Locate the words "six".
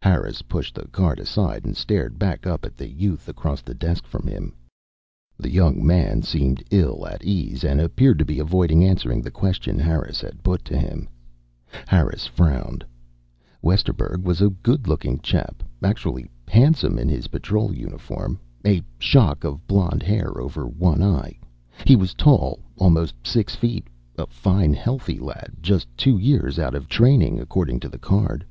23.26-23.56